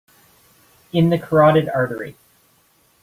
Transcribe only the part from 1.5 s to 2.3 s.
artery.